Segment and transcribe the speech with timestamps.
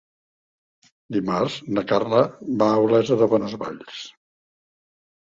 [1.17, 2.21] Dimarts na Carla
[2.61, 3.99] va a Olesa de Bonesvalls.